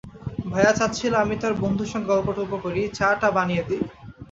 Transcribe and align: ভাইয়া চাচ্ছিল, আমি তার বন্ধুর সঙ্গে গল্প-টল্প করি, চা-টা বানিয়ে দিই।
ভাইয়া 0.51 0.73
চাচ্ছিল, 0.73 1.13
আমি 1.15 1.35
তার 1.37 1.53
বন্ধুর 1.59 1.91
সঙ্গে 1.93 2.09
গল্প-টল্প 2.11 2.53
করি, 2.63 2.81
চা-টা 2.97 3.27
বানিয়ে 3.31 3.63
দিই। 3.67 3.83